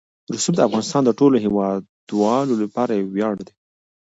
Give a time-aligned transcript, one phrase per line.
[0.35, 3.53] رسوب د افغانستان د ټولو هیوادوالو لپاره یو ویاړ دی.